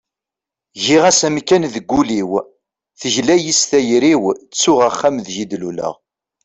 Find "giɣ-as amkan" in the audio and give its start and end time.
0.85-1.63